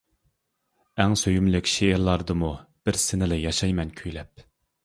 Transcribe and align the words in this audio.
ئەڭ 1.03 1.13
سۆيۈملۈك 1.23 1.69
شېئىرلاردىمۇ، 1.73 2.51
بىر 2.91 2.99
سىنىلا 3.05 3.41
ياشايمەن 3.47 3.97
كۈيلەپ. 4.01 4.47